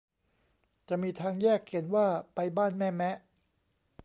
[0.89, 3.17] จะมีทางแยกเขียนว่าไปบ้านแม่แมะ